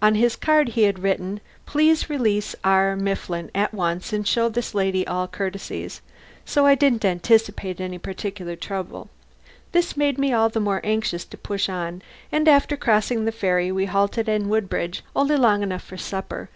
On 0.00 0.14
his 0.14 0.36
card 0.36 0.68
he 0.70 0.84
had 0.84 1.00
written: 1.00 1.38
"Please 1.66 2.08
release 2.08 2.54
R. 2.64 2.96
Mifflin 2.96 3.50
at 3.54 3.74
once 3.74 4.10
and 4.10 4.26
show 4.26 4.48
this 4.48 4.74
lady 4.74 5.06
all 5.06 5.28
courtesies." 5.28 6.00
So 6.46 6.64
I 6.64 6.74
didn't 6.74 7.04
anticipate 7.04 7.78
any 7.78 7.98
particular 7.98 8.56
trouble. 8.56 9.10
This 9.72 9.94
made 9.94 10.16
me 10.16 10.32
all 10.32 10.48
the 10.48 10.60
more 10.60 10.80
anxious 10.82 11.26
to 11.26 11.36
push 11.36 11.68
on, 11.68 12.00
and 12.32 12.48
after 12.48 12.74
crossing 12.74 13.26
the 13.26 13.32
ferry 13.32 13.70
we 13.70 13.84
halted 13.84 14.30
in 14.30 14.48
Woodbridge 14.48 15.04
only 15.14 15.36
long 15.36 15.62
enough 15.62 15.84
for 15.84 15.98
supper. 15.98 16.48